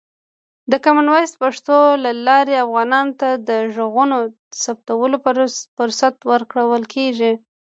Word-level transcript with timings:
د 0.71 0.73
کامن 0.85 1.07
وایس 1.13 1.31
پښتو 1.41 1.77
له 2.03 2.11
لارې، 2.27 2.55
افغانانو 2.65 3.13
ته 3.21 3.29
د 3.47 3.49
غږونو 3.75 4.17
ثبتولو 4.63 5.17
فرصت 5.77 6.15
ورکول 6.31 6.83
کېږي. 6.93 7.31